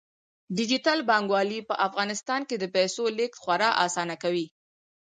ډیجیټل 0.57 0.99
بانکوالي 1.09 1.59
په 1.69 1.75
افغانستان 1.87 2.41
کې 2.49 2.55
د 2.59 2.65
پیسو 2.75 3.03
لیږد 3.17 3.39
خورا 3.41 3.69
اسانه 3.85 4.15
کوي. 4.23 4.45